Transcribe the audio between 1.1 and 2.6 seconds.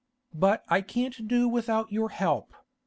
do without your help.